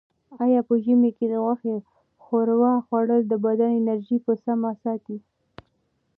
[0.43, 1.75] آیا په ژمي کې د غوښې
[2.23, 5.17] ښوروا خوړل د بدن انرژي په سمه ساتي؟